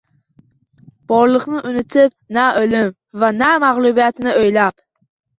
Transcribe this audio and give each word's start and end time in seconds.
Borliqni 1.11 1.59
unitib, 1.71 2.13
na 2.37 2.45
o‘lim 2.61 2.87
va 3.25 3.29
na 3.41 3.51
mag‘lubiyatni 3.65 4.33
o‘ylab 4.41 4.77